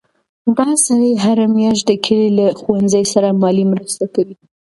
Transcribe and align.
دا 0.57 0.69
سړی 0.85 1.11
هره 1.23 1.45
میاشت 1.57 1.83
د 1.87 1.91
کلي 2.05 2.29
له 2.37 2.45
ښوونځي 2.59 3.03
سره 3.13 3.37
مالي 3.41 3.65
مرسته 3.71 4.05
کوي. 4.15 4.35